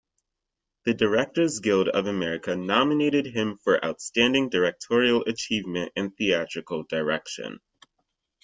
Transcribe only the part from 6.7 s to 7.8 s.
Direction.